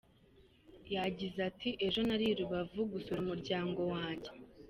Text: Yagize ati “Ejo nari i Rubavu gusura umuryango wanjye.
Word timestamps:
Yagize 0.95 1.37
ati 1.49 1.69
“Ejo 1.85 1.99
nari 2.07 2.25
i 2.31 2.35
Rubavu 2.39 2.79
gusura 2.91 3.19
umuryango 3.25 3.81
wanjye. 3.93 4.31